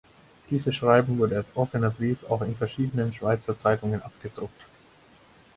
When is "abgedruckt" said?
4.01-4.65